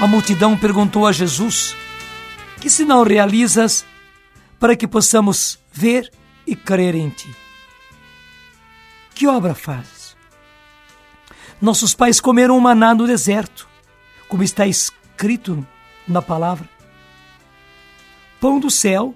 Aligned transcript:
A 0.00 0.06
multidão 0.06 0.56
perguntou 0.56 1.06
a 1.06 1.12
Jesus: 1.12 1.76
Que 2.60 2.70
sinal 2.70 3.02
realizas 3.02 3.84
para 4.60 4.76
que 4.76 4.86
possamos 4.86 5.58
ver 5.72 6.10
e 6.46 6.54
crer 6.54 6.94
em 6.94 7.10
ti? 7.10 7.34
Que 9.12 9.26
obra 9.26 9.56
fazes? 9.56 10.16
Nossos 11.60 11.94
pais 11.94 12.20
comeram 12.20 12.56
o 12.56 12.60
maná 12.60 12.94
no 12.94 13.08
deserto, 13.08 13.68
como 14.28 14.44
está 14.44 14.68
escrito 14.68 15.66
na 16.06 16.22
palavra. 16.22 16.68
Pão 18.40 18.60
do 18.60 18.70
céu 18.70 19.12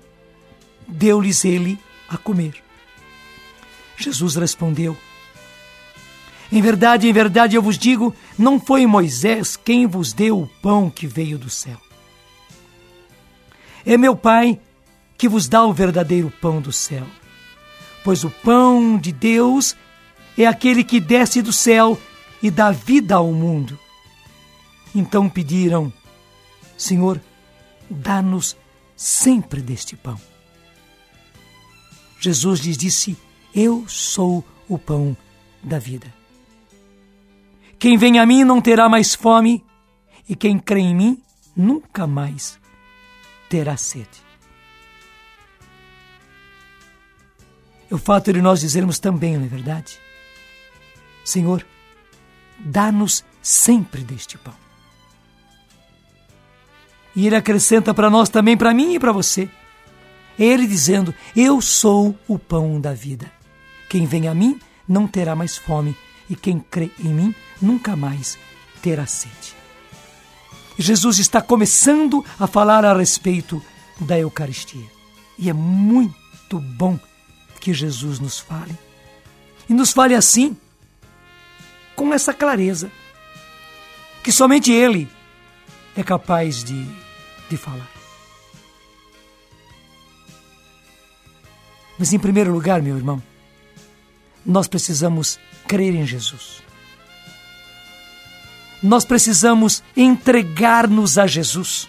deu-lhes 0.88 1.44
ele 1.44 1.78
a 2.08 2.16
comer. 2.16 2.60
Jesus 3.96 4.34
respondeu: 4.34 4.98
Em 6.52 6.60
verdade, 6.60 7.08
em 7.08 7.12
verdade 7.14 7.56
eu 7.56 7.62
vos 7.62 7.78
digo, 7.78 8.14
não 8.38 8.60
foi 8.60 8.86
Moisés 8.86 9.56
quem 9.56 9.86
vos 9.86 10.12
deu 10.12 10.42
o 10.42 10.46
pão 10.60 10.90
que 10.90 11.06
veio 11.06 11.38
do 11.38 11.48
céu. 11.48 11.80
É 13.86 13.96
meu 13.96 14.14
Pai 14.14 14.60
que 15.16 15.26
vos 15.26 15.48
dá 15.48 15.64
o 15.64 15.72
verdadeiro 15.72 16.30
pão 16.42 16.60
do 16.60 16.70
céu. 16.70 17.06
Pois 18.04 18.22
o 18.22 18.28
pão 18.28 18.98
de 18.98 19.12
Deus 19.12 19.74
é 20.36 20.44
aquele 20.46 20.84
que 20.84 21.00
desce 21.00 21.40
do 21.40 21.54
céu 21.54 21.98
e 22.42 22.50
dá 22.50 22.70
vida 22.70 23.14
ao 23.14 23.32
mundo. 23.32 23.78
Então 24.94 25.30
pediram: 25.30 25.90
Senhor, 26.76 27.18
dá-nos 27.88 28.56
sempre 28.94 29.62
deste 29.62 29.96
pão. 29.96 30.20
Jesus 32.20 32.60
lhes 32.60 32.76
disse: 32.76 33.16
Eu 33.54 33.84
sou 33.88 34.44
o 34.68 34.76
pão 34.76 35.16
da 35.62 35.78
vida. 35.78 36.21
Quem 37.82 37.98
vem 37.98 38.20
a 38.20 38.24
mim 38.24 38.44
não 38.44 38.60
terá 38.60 38.88
mais 38.88 39.12
fome, 39.12 39.64
e 40.28 40.36
quem 40.36 40.56
crê 40.56 40.78
em 40.78 40.94
mim 40.94 41.20
nunca 41.56 42.06
mais 42.06 42.56
terá 43.48 43.76
sede. 43.76 44.22
É 47.90 47.92
o 47.92 47.98
fato 47.98 48.32
de 48.32 48.40
nós 48.40 48.60
dizermos 48.60 49.00
também, 49.00 49.36
não 49.36 49.46
é 49.46 49.48
verdade? 49.48 49.98
Senhor, 51.24 51.66
dá-nos 52.56 53.24
sempre 53.42 54.04
deste 54.04 54.38
pão. 54.38 54.54
E 57.16 57.26
ele 57.26 57.34
acrescenta 57.34 57.92
para 57.92 58.08
nós 58.08 58.28
também, 58.28 58.56
para 58.56 58.72
mim 58.72 58.94
e 58.94 59.00
para 59.00 59.10
você. 59.10 59.50
É 60.38 60.44
ele 60.44 60.68
dizendo: 60.68 61.12
Eu 61.34 61.60
sou 61.60 62.16
o 62.28 62.38
pão 62.38 62.80
da 62.80 62.94
vida. 62.94 63.28
Quem 63.88 64.06
vem 64.06 64.28
a 64.28 64.34
mim 64.36 64.60
não 64.86 65.08
terá 65.08 65.34
mais 65.34 65.58
fome, 65.58 65.96
e 66.28 66.36
quem 66.36 66.58
crê 66.58 66.90
em 66.98 67.08
mim 67.08 67.34
nunca 67.60 67.96
mais 67.96 68.38
terá 68.80 69.06
sede. 69.06 69.54
Jesus 70.78 71.18
está 71.18 71.40
começando 71.40 72.24
a 72.38 72.46
falar 72.46 72.84
a 72.84 72.94
respeito 72.94 73.62
da 74.00 74.18
Eucaristia. 74.18 74.86
E 75.38 75.48
é 75.48 75.52
muito 75.52 76.58
bom 76.58 76.98
que 77.60 77.72
Jesus 77.72 78.18
nos 78.18 78.38
fale. 78.38 78.76
E 79.68 79.74
nos 79.74 79.92
fale 79.92 80.14
assim, 80.14 80.56
com 81.94 82.12
essa 82.12 82.34
clareza, 82.34 82.90
que 84.22 84.32
somente 84.32 84.72
Ele 84.72 85.08
é 85.96 86.02
capaz 86.02 86.64
de, 86.64 86.84
de 87.48 87.56
falar. 87.56 87.88
Mas, 91.98 92.12
em 92.12 92.18
primeiro 92.18 92.52
lugar, 92.52 92.82
meu 92.82 92.96
irmão, 92.96 93.22
nós 94.44 94.66
precisamos 94.66 95.38
crer 95.66 95.94
em 95.94 96.06
Jesus. 96.06 96.62
Nós 98.82 99.04
precisamos 99.04 99.82
entregar-nos 99.96 101.16
a 101.16 101.26
Jesus. 101.26 101.88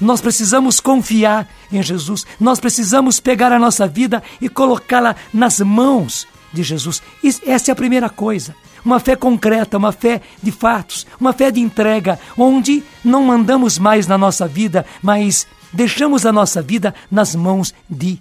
Nós 0.00 0.20
precisamos 0.20 0.78
confiar 0.80 1.48
em 1.70 1.82
Jesus. 1.82 2.24
Nós 2.38 2.60
precisamos 2.60 3.18
pegar 3.18 3.52
a 3.52 3.58
nossa 3.58 3.86
vida 3.86 4.22
e 4.40 4.48
colocá-la 4.48 5.16
nas 5.32 5.60
mãos 5.60 6.26
de 6.52 6.62
Jesus. 6.62 7.02
Essa 7.44 7.70
é 7.70 7.72
a 7.72 7.76
primeira 7.76 8.08
coisa. 8.08 8.54
Uma 8.84 9.00
fé 9.00 9.16
concreta, 9.16 9.78
uma 9.78 9.92
fé 9.92 10.20
de 10.42 10.50
fatos, 10.50 11.06
uma 11.20 11.32
fé 11.32 11.50
de 11.50 11.60
entrega, 11.60 12.18
onde 12.36 12.82
não 13.04 13.24
mandamos 13.24 13.78
mais 13.78 14.06
na 14.06 14.18
nossa 14.18 14.46
vida, 14.46 14.84
mas 15.00 15.46
deixamos 15.72 16.26
a 16.26 16.32
nossa 16.32 16.60
vida 16.60 16.94
nas 17.10 17.34
mãos 17.34 17.72
de 17.88 18.20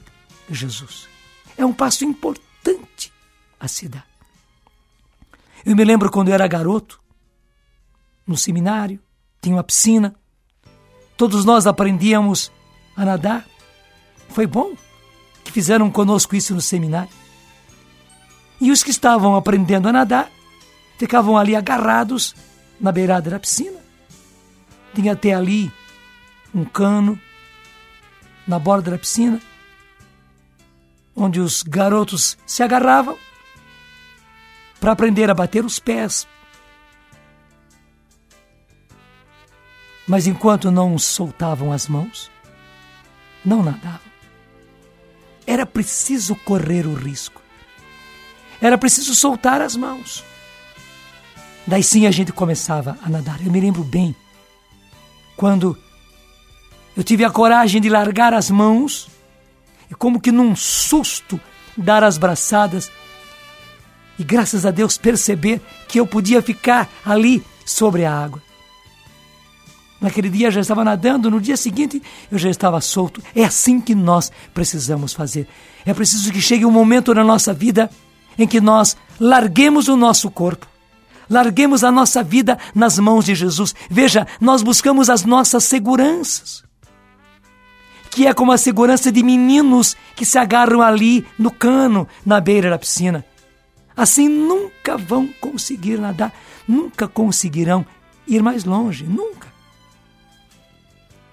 Jesus. 0.50 1.08
É 1.58 1.66
um 1.66 1.74
passo 1.74 2.06
importante 2.06 3.12
a 3.62 3.68
se 3.68 3.88
dar. 3.88 4.06
Eu 5.64 5.76
me 5.76 5.86
lembro 5.86 6.10
quando 6.10 6.30
eu 6.30 6.34
era 6.34 6.48
garoto, 6.48 7.00
no 8.26 8.36
seminário, 8.36 9.00
tinha 9.42 9.56
uma 9.56 9.64
piscina, 9.64 10.16
todos 11.16 11.46
nós 11.46 11.68
aprendíamos 11.68 12.52
a 12.96 13.06
nadar. 13.06 13.46
Foi 14.30 14.48
bom 14.48 14.76
que 15.44 15.52
fizeram 15.52 15.92
conosco 15.92 16.36
isso 16.36 16.56
no 16.56 16.62
seminário. 16.62 17.12
E 18.60 18.72
os 18.72 18.84
que 18.84 18.90
estavam 18.90 19.36
aprendendo 19.36 19.88
a 19.88 19.94
nadar 19.94 20.32
ficavam 20.98 21.38
ali 21.38 21.56
agarrados 21.56 22.36
na 22.80 22.92
beirada 22.92 23.30
da 23.30 23.40
piscina. 23.40 23.80
Tinha 24.94 25.14
até 25.14 25.34
ali 25.34 25.72
um 26.54 26.66
cano 26.66 27.20
na 28.48 28.60
borda 28.60 28.92
da 28.92 28.98
piscina 28.98 29.42
onde 31.16 31.40
os 31.40 31.64
garotos 31.64 32.38
se 32.46 32.64
agarravam 32.64 33.18
para 34.82 34.94
aprender 34.94 35.30
a 35.30 35.34
bater 35.36 35.64
os 35.64 35.78
pés. 35.78 36.28
Mas 40.08 40.26
enquanto 40.26 40.72
não 40.72 40.98
soltavam 40.98 41.72
as 41.72 41.88
mãos, 41.88 42.32
não 43.46 43.62
nadavam. 43.62 44.12
Era 45.46 45.68
preciso 45.68 46.36
correr 46.36 46.88
o 46.88 46.96
risco. 46.96 47.42
Era 48.60 48.76
preciso 48.76 49.14
soltar 49.14 49.62
as 49.62 49.76
mãos. 49.76 50.24
Daí 51.68 51.84
sim 51.84 52.08
a 52.08 52.12
gente 52.12 52.34
começava 52.34 52.98
a 53.04 53.10
nadar. 53.10 53.40
Eu 53.46 53.52
me 53.52 53.62
lembro 53.62 53.84
bem 53.84 54.16
quando 55.38 55.78
eu 56.98 57.04
tive 57.04 57.24
a 57.24 57.30
coragem 57.30 57.80
de 57.80 57.88
largar 57.88 58.34
as 58.34 58.50
mãos 58.50 59.08
e 59.92 59.94
como 59.94 60.20
que 60.20 60.32
num 60.32 60.56
susto 60.56 61.40
dar 61.78 62.04
as 62.04 62.18
braçadas 62.18 62.92
e 64.22 64.24
graças 64.24 64.68
a 64.68 64.72
Deus 64.72 65.00
perceber 65.00 65.60
que 65.88 66.00
eu 66.00 66.06
podia 66.06 66.44
ficar 66.44 66.88
ali 67.04 67.44
sobre 67.66 68.06
a 68.06 68.14
água. 68.14 68.40
Naquele 70.00 70.30
dia 70.30 70.50
eu 70.50 70.52
já 70.52 70.62
estava 70.62 70.84
nadando, 70.84 71.32
no 71.32 71.42
dia 71.42 71.58
seguinte 71.58 72.00
eu 72.32 72.38
já 72.38 72.48
estava 72.48 72.80
solto. 72.82 73.20
É 73.36 73.44
assim 73.44 73.82
que 73.82 73.96
nós 73.96 74.32
precisamos 74.54 75.12
fazer. 75.12 75.48
É 75.88 75.92
preciso 75.92 76.32
que 76.32 76.40
chegue 76.40 76.68
um 76.68 76.72
momento 76.72 77.16
na 77.16 77.24
nossa 77.24 77.52
vida 77.52 77.90
em 78.38 78.46
que 78.46 78.62
nós 78.62 78.96
larguemos 79.20 79.88
o 79.88 79.98
nosso 79.98 80.30
corpo, 80.30 80.68
larguemos 81.28 81.84
a 81.84 81.92
nossa 81.92 82.22
vida 82.22 82.60
nas 82.76 83.00
mãos 83.00 83.26
de 83.26 83.34
Jesus. 83.34 83.74
Veja, 83.90 84.28
nós 84.40 84.62
buscamos 84.62 85.10
as 85.10 85.26
nossas 85.26 85.64
seguranças 85.64 86.64
que 88.12 88.28
é 88.28 88.34
como 88.34 88.52
a 88.52 88.58
segurança 88.58 89.10
de 89.10 89.24
meninos 89.24 89.96
que 90.18 90.26
se 90.26 90.38
agarram 90.38 90.82
ali 90.82 91.26
no 91.40 91.50
cano, 91.50 92.06
na 92.26 92.42
beira 92.42 92.70
da 92.70 92.78
piscina. 92.78 93.26
Assim 94.02 94.28
nunca 94.28 94.98
vão 94.98 95.28
conseguir 95.28 96.00
nadar, 96.00 96.34
nunca 96.68 97.08
conseguirão 97.08 97.86
ir 98.26 98.42
mais 98.42 98.64
longe, 98.64 99.04
nunca. 99.04 99.48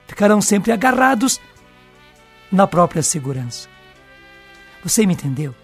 Ficarão 0.06 0.42
sempre 0.42 0.70
agarrados 0.70 1.40
na 2.52 2.66
própria 2.66 3.02
segurança. 3.02 3.70
Você 4.84 5.06
me 5.06 5.14
entendeu? 5.14 5.54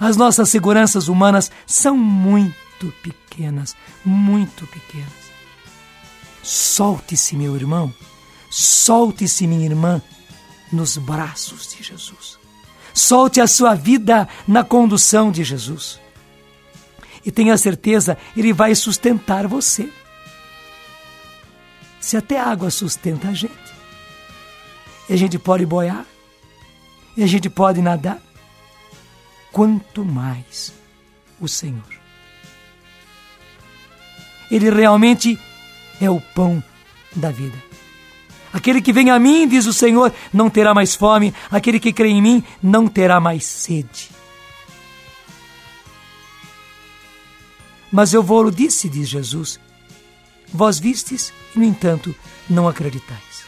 As 0.00 0.16
nossas 0.16 0.48
seguranças 0.48 1.06
humanas 1.06 1.48
são 1.64 1.96
muito 1.96 2.92
pequenas, 3.04 3.76
muito 4.04 4.66
pequenas. 4.66 5.30
Solte-se, 6.42 7.36
meu 7.36 7.54
irmão 7.54 7.94
Solte-se, 8.50 9.46
minha 9.46 9.64
irmã, 9.64 10.02
nos 10.72 10.96
braços 10.96 11.72
de 11.72 11.84
Jesus. 11.84 12.39
Solte 12.92 13.40
a 13.40 13.46
sua 13.46 13.74
vida 13.74 14.28
na 14.46 14.64
condução 14.64 15.30
de 15.30 15.44
Jesus. 15.44 16.00
E 17.24 17.30
tenha 17.30 17.56
certeza, 17.56 18.16
Ele 18.36 18.52
vai 18.52 18.74
sustentar 18.74 19.46
você. 19.46 19.88
Se 22.00 22.16
até 22.16 22.38
a 22.38 22.46
água 22.46 22.70
sustenta 22.70 23.28
a 23.28 23.34
gente, 23.34 23.54
e 25.08 25.12
a 25.12 25.16
gente 25.16 25.38
pode 25.38 25.66
boiar, 25.66 26.06
e 27.16 27.22
a 27.22 27.26
gente 27.26 27.50
pode 27.50 27.82
nadar, 27.82 28.20
quanto 29.52 30.04
mais 30.04 30.72
o 31.40 31.48
Senhor. 31.48 31.82
Ele 34.50 34.70
realmente 34.70 35.38
é 36.00 36.10
o 36.10 36.20
pão 36.20 36.62
da 37.14 37.30
vida. 37.30 37.69
Aquele 38.52 38.82
que 38.82 38.92
vem 38.92 39.10
a 39.10 39.18
mim, 39.18 39.46
diz 39.46 39.66
o 39.66 39.72
Senhor, 39.72 40.12
não 40.32 40.50
terá 40.50 40.74
mais 40.74 40.94
fome, 40.94 41.32
aquele 41.50 41.78
que 41.78 41.92
crê 41.92 42.08
em 42.08 42.20
mim 42.20 42.44
não 42.62 42.88
terá 42.88 43.20
mais 43.20 43.44
sede. 43.44 44.10
Mas 47.92 48.12
eu 48.12 48.22
vou-lo 48.22 48.50
disse, 48.50 48.88
diz 48.88 49.08
Jesus, 49.08 49.58
vós 50.52 50.78
vistes 50.78 51.32
e, 51.54 51.58
no 51.58 51.64
entanto, 51.64 52.14
não 52.48 52.68
acreditais. 52.68 53.44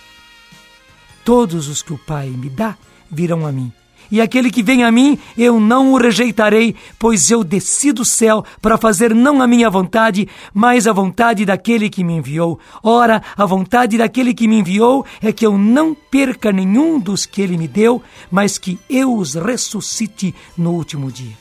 Todos 1.25 1.69
os 1.69 1.83
que 1.83 1.93
o 1.93 1.99
Pai 1.99 2.29
me 2.29 2.49
dá 2.49 2.77
virão 3.11 3.47
a 3.47 3.53
mim. 3.53 3.73
E 4.11 4.21
aquele 4.21 4.51
que 4.51 4.63
vem 4.63 4.85
a 4.85 4.93
mim, 4.93 5.19
eu 5.37 5.59
não 5.59 5.93
o 5.93 5.99
rejeitarei, 5.99 6.75
pois 6.99 7.31
eu 7.31 7.43
desci 7.43 7.93
do 7.93 8.05
céu 8.05 8.45
para 8.61 8.77
fazer 8.77 9.15
não 9.15 9.41
a 9.41 9.47
minha 9.47 9.71
vontade, 9.71 10.29
mas 10.53 10.87
a 10.87 10.93
vontade 10.93 11.45
daquele 11.45 11.89
que 11.89 12.05
me 12.05 12.15
enviou. 12.15 12.59
Ora, 12.83 13.23
a 13.37 13.47
vontade 13.47 13.97
daquele 13.97 14.35
que 14.35 14.47
me 14.47 14.59
enviou 14.59 15.07
é 15.23 15.33
que 15.33 15.47
eu 15.47 15.57
não 15.57 15.95
perca 15.95 16.53
nenhum 16.53 16.99
dos 16.99 17.25
que 17.25 17.41
ele 17.41 17.57
me 17.57 17.69
deu, 17.69 18.03
mas 18.31 18.59
que 18.59 18.79
eu 18.89 19.17
os 19.17 19.35
ressuscite 19.35 20.35
no 20.57 20.73
último 20.73 21.11
dia. 21.11 21.37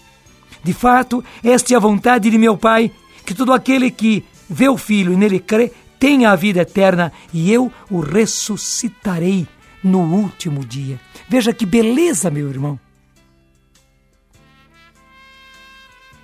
De 0.64 0.74
fato, 0.74 1.24
esta 1.44 1.74
é 1.74 1.78
a 1.78 1.80
vontade 1.80 2.30
de 2.30 2.38
meu 2.38 2.56
Pai, 2.56 2.92
que 3.26 3.34
todo 3.34 3.54
aquele 3.54 3.90
que 3.90 4.24
vê 4.50 4.70
o 4.70 4.78
Filho 4.78 5.14
e 5.14 5.18
nele 5.18 5.40
crê 5.40 5.72
tenha 6.00 6.32
a 6.32 6.36
vida 6.36 6.62
eterna, 6.62 7.12
e 7.34 7.52
eu 7.52 7.72
o 7.90 8.00
ressuscitarei 8.00 9.48
no 9.84 10.00
último 10.00 10.64
dia. 10.64 11.00
Veja 11.28 11.54
que 11.54 11.66
beleza, 11.66 12.30
meu 12.30 12.50
irmão. 12.50 12.80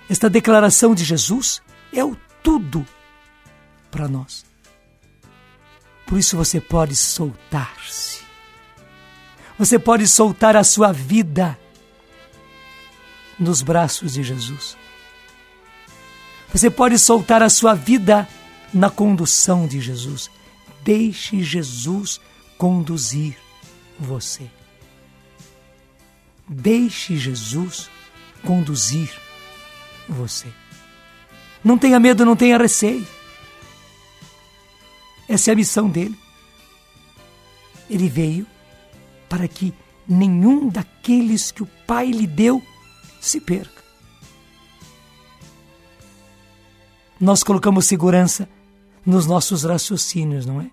Esta 0.08 0.30
declaração 0.30 0.94
de 0.94 1.04
Jesus 1.04 1.60
é 1.92 2.04
o 2.04 2.16
tudo 2.42 2.86
para 3.90 4.08
nós. 4.08 4.44
Por 6.06 6.18
isso 6.18 6.36
você 6.36 6.60
pode 6.60 6.96
soltar-se. 6.96 8.22
Você 9.58 9.78
pode 9.78 10.08
soltar 10.08 10.56
a 10.56 10.64
sua 10.64 10.92
vida 10.92 11.58
nos 13.38 13.60
braços 13.60 14.14
de 14.14 14.22
Jesus. 14.22 14.76
Você 16.52 16.70
pode 16.70 16.98
soltar 16.98 17.42
a 17.42 17.50
sua 17.50 17.74
vida 17.74 18.26
na 18.72 18.88
condução 18.88 19.66
de 19.66 19.80
Jesus. 19.80 20.30
Deixe 20.82 21.42
Jesus 21.42 22.20
conduzir 22.56 23.36
você. 23.98 24.48
Deixe 26.48 27.16
Jesus 27.16 27.90
conduzir 28.44 29.10
você. 30.08 30.48
Não 31.62 31.76
tenha 31.76 31.98
medo, 32.00 32.24
não 32.24 32.36
tenha 32.36 32.56
receio. 32.56 33.06
Essa 35.28 35.50
é 35.50 35.52
a 35.52 35.56
missão 35.56 35.90
dele. 35.90 36.18
Ele 37.90 38.08
veio 38.08 38.46
para 39.28 39.46
que 39.46 39.74
nenhum 40.08 40.68
daqueles 40.68 41.50
que 41.50 41.62
o 41.62 41.68
Pai 41.86 42.10
lhe 42.10 42.26
deu 42.26 42.62
se 43.20 43.40
perca. 43.40 43.82
Nós 47.20 47.42
colocamos 47.42 47.86
segurança 47.86 48.48
nos 49.04 49.26
nossos 49.26 49.64
raciocínios, 49.64 50.46
não 50.46 50.60
é? 50.60 50.70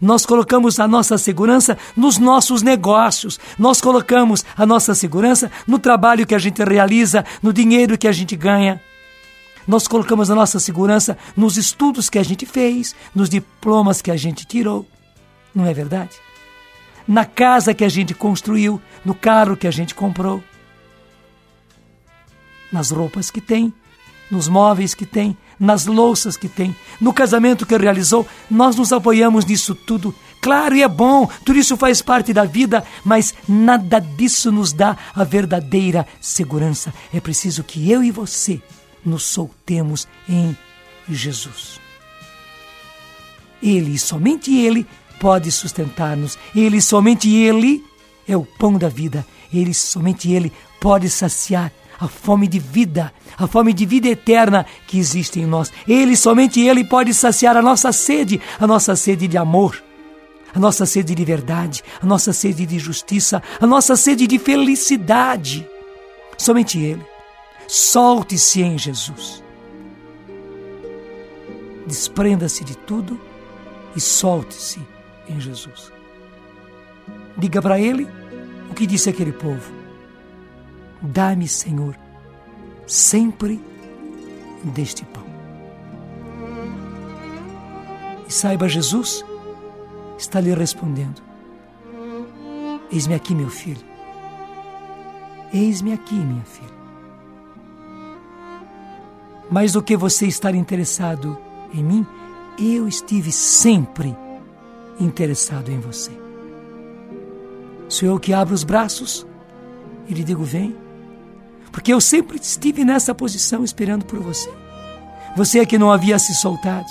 Nós 0.00 0.26
colocamos 0.26 0.80
a 0.80 0.88
nossa 0.88 1.16
segurança 1.16 1.78
nos 1.96 2.18
nossos 2.18 2.62
negócios. 2.62 3.38
Nós 3.58 3.80
colocamos 3.80 4.44
a 4.56 4.66
nossa 4.66 4.94
segurança 4.94 5.50
no 5.66 5.78
trabalho 5.78 6.26
que 6.26 6.34
a 6.34 6.38
gente 6.38 6.62
realiza, 6.62 7.24
no 7.42 7.52
dinheiro 7.52 7.98
que 7.98 8.08
a 8.08 8.12
gente 8.12 8.36
ganha. 8.36 8.80
Nós 9.66 9.88
colocamos 9.88 10.30
a 10.30 10.34
nossa 10.34 10.60
segurança 10.60 11.16
nos 11.36 11.56
estudos 11.56 12.10
que 12.10 12.18
a 12.18 12.22
gente 12.22 12.44
fez, 12.44 12.94
nos 13.14 13.28
diplomas 13.28 14.02
que 14.02 14.10
a 14.10 14.16
gente 14.16 14.44
tirou. 14.44 14.86
Não 15.54 15.64
é 15.64 15.72
verdade? 15.72 16.16
Na 17.06 17.24
casa 17.24 17.74
que 17.74 17.84
a 17.84 17.88
gente 17.88 18.14
construiu, 18.14 18.80
no 19.04 19.14
carro 19.14 19.56
que 19.56 19.66
a 19.66 19.70
gente 19.70 19.94
comprou, 19.94 20.42
nas 22.72 22.90
roupas 22.90 23.30
que 23.30 23.40
tem, 23.40 23.72
nos 24.30 24.48
móveis 24.48 24.94
que 24.94 25.06
tem, 25.06 25.36
nas 25.58 25.86
louças 25.86 26.36
que 26.36 26.48
tem, 26.48 26.74
no 27.00 27.12
casamento 27.12 27.66
que 27.66 27.76
realizou, 27.76 28.26
nós 28.50 28.76
nos 28.76 28.92
apoiamos 28.92 29.44
nisso 29.44 29.74
tudo. 29.74 30.14
Claro, 30.40 30.76
e 30.76 30.82
é 30.82 30.88
bom, 30.88 31.28
tudo 31.44 31.58
isso 31.58 31.76
faz 31.76 32.02
parte 32.02 32.32
da 32.32 32.44
vida, 32.44 32.84
mas 33.04 33.34
nada 33.48 33.98
disso 33.98 34.52
nos 34.52 34.72
dá 34.72 34.96
a 35.14 35.24
verdadeira 35.24 36.06
segurança. 36.20 36.92
É 37.12 37.20
preciso 37.20 37.64
que 37.64 37.90
eu 37.90 38.02
e 38.04 38.10
você 38.10 38.60
nos 39.04 39.24
soltemos 39.24 40.06
em 40.28 40.56
Jesus. 41.08 41.80
Ele, 43.62 43.98
somente 43.98 44.54
Ele, 44.54 44.86
pode 45.18 45.50
sustentar-nos. 45.50 46.38
Ele, 46.54 46.80
somente 46.82 47.32
Ele, 47.32 47.82
é 48.28 48.36
o 48.36 48.44
pão 48.44 48.76
da 48.76 48.88
vida. 48.88 49.26
Ele, 49.52 49.72
somente 49.72 50.30
Ele, 50.30 50.52
pode 50.78 51.08
saciar 51.08 51.72
a 51.98 52.08
fome 52.08 52.48
de 52.48 52.58
vida, 52.58 53.12
a 53.36 53.46
fome 53.46 53.72
de 53.72 53.86
vida 53.86 54.08
eterna 54.08 54.66
que 54.86 54.98
existe 54.98 55.40
em 55.40 55.46
nós. 55.46 55.72
Ele, 55.86 56.16
somente 56.16 56.60
Ele, 56.60 56.84
pode 56.84 57.14
saciar 57.14 57.56
a 57.56 57.62
nossa 57.62 57.92
sede, 57.92 58.40
a 58.58 58.66
nossa 58.66 58.96
sede 58.96 59.28
de 59.28 59.36
amor, 59.36 59.82
a 60.54 60.58
nossa 60.58 60.86
sede 60.86 61.14
de 61.14 61.24
verdade, 61.24 61.82
a 62.00 62.06
nossa 62.06 62.32
sede 62.32 62.66
de 62.66 62.78
justiça, 62.78 63.42
a 63.60 63.66
nossa 63.66 63.96
sede 63.96 64.26
de 64.26 64.38
felicidade. 64.38 65.68
Somente 66.36 66.78
Ele. 66.78 67.04
Solte-se 67.66 68.62
em 68.62 68.78
Jesus. 68.78 69.42
Desprenda-se 71.86 72.64
de 72.64 72.76
tudo 72.76 73.20
e 73.96 74.00
solte-se 74.00 74.80
em 75.28 75.40
Jesus. 75.40 75.92
Diga 77.36 77.60
para 77.60 77.78
Ele 77.78 78.06
o 78.70 78.74
que 78.74 78.86
disse 78.86 79.08
aquele 79.08 79.32
povo 79.32 79.83
Dá-me, 81.06 81.46
Senhor, 81.46 81.94
sempre 82.86 83.60
deste 84.62 85.04
pão. 85.04 85.22
E 88.26 88.32
saiba, 88.32 88.66
Jesus 88.66 89.22
está 90.16 90.40
lhe 90.40 90.54
respondendo: 90.54 91.20
Eis-me 92.90 93.14
aqui, 93.14 93.34
meu 93.34 93.50
filho. 93.50 93.84
Eis-me 95.52 95.92
aqui, 95.92 96.14
minha 96.14 96.44
filha. 96.44 96.74
Mais 99.50 99.72
do 99.72 99.82
que 99.82 99.98
você 99.98 100.26
estar 100.26 100.54
interessado 100.54 101.36
em 101.74 101.84
mim, 101.84 102.06
eu 102.58 102.88
estive 102.88 103.30
sempre 103.30 104.16
interessado 104.98 105.68
em 105.68 105.78
você. 105.78 106.12
Sou 107.90 108.08
eu 108.08 108.18
que 108.18 108.32
abro 108.32 108.54
os 108.54 108.64
braços 108.64 109.26
e 110.08 110.14
lhe 110.14 110.24
digo: 110.24 110.42
vem 110.42 110.83
porque 111.74 111.92
eu 111.92 112.00
sempre 112.00 112.38
estive 112.40 112.84
nessa 112.84 113.12
posição 113.12 113.64
esperando 113.64 114.04
por 114.04 114.20
você. 114.20 114.48
Você 115.36 115.66
que 115.66 115.76
não 115.76 115.90
havia 115.90 116.20
se 116.20 116.32
soltado, 116.32 116.86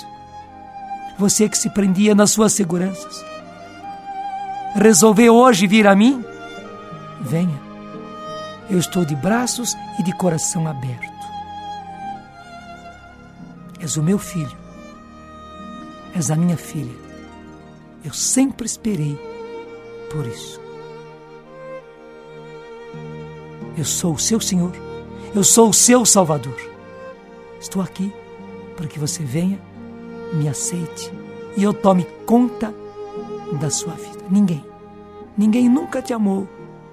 você 1.18 1.48
que 1.48 1.56
se 1.56 1.70
prendia 1.70 2.14
nas 2.14 2.32
suas 2.32 2.52
seguranças, 2.52 3.24
resolveu 4.74 5.34
hoje 5.34 5.66
vir 5.66 5.86
a 5.86 5.96
mim? 5.96 6.22
Venha, 7.22 7.58
eu 8.68 8.78
estou 8.78 9.06
de 9.06 9.16
braços 9.16 9.74
e 9.98 10.02
de 10.02 10.14
coração 10.18 10.68
aberto. 10.68 11.14
És 13.80 13.96
o 13.96 14.02
meu 14.02 14.18
filho, 14.18 14.56
és 16.14 16.30
a 16.30 16.36
minha 16.36 16.58
filha. 16.58 16.94
Eu 18.04 18.12
sempre 18.12 18.66
esperei 18.66 19.18
por 20.10 20.26
isso. 20.26 20.63
Eu 23.76 23.84
sou 23.84 24.14
o 24.14 24.18
seu 24.18 24.40
Senhor. 24.40 24.72
Eu 25.34 25.42
sou 25.42 25.70
o 25.70 25.74
seu 25.74 26.06
Salvador. 26.06 26.56
Estou 27.60 27.82
aqui 27.82 28.12
para 28.76 28.86
que 28.86 28.98
você 28.98 29.22
venha, 29.22 29.60
me 30.32 30.48
aceite 30.48 31.10
e 31.56 31.62
eu 31.62 31.72
tome 31.72 32.04
conta 32.26 32.74
da 33.60 33.70
sua 33.70 33.94
vida. 33.94 34.24
Ninguém, 34.30 34.64
ninguém 35.36 35.68
nunca 35.68 36.02
te 36.02 36.12
amou 36.12 36.48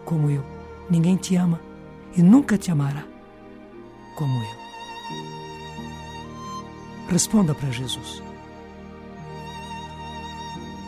como 0.05 0.29
eu. 0.29 0.43
Ninguém 0.89 1.15
te 1.15 1.35
ama 1.35 1.59
e 2.15 2.21
nunca 2.21 2.57
te 2.57 2.71
amará 2.71 3.03
como 4.15 4.43
eu. 4.43 4.61
Responda 7.09 7.53
para 7.53 7.69
Jesus. 7.69 8.23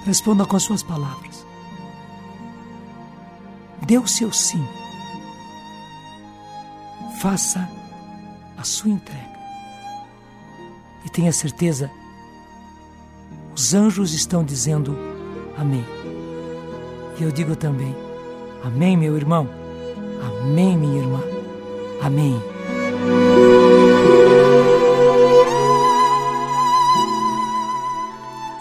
Responda 0.05 0.45
com 0.45 0.59
suas 0.59 0.83
palavras. 0.83 1.45
Dê 3.85 3.97
o 3.97 4.07
seu 4.07 4.31
sim 4.31 4.65
faça 7.23 7.69
a 8.57 8.65
sua 8.65 8.89
entrega. 8.89 9.39
E 11.05 11.09
tenha 11.09 11.31
certeza, 11.31 11.89
os 13.55 13.73
anjos 13.73 14.13
estão 14.13 14.43
dizendo 14.43 14.97
amém. 15.57 15.85
E 17.17 17.23
eu 17.23 17.31
digo 17.31 17.55
também, 17.55 17.95
amém, 18.61 18.97
meu 18.97 19.15
irmão, 19.15 19.47
amém, 20.41 20.77
minha 20.77 21.01
irmã, 21.01 21.21
amém. 22.01 22.37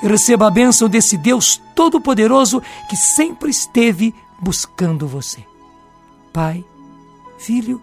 Receba 0.02 0.46
a 0.46 0.50
bênção 0.50 0.88
desse 0.88 1.18
Deus 1.18 1.60
Todo-Poderoso 1.74 2.62
que 2.88 2.94
sempre 2.94 3.50
esteve 3.50 4.14
buscando 4.38 5.08
você. 5.08 5.44
Pai, 6.32 6.64
Filho 7.38 7.82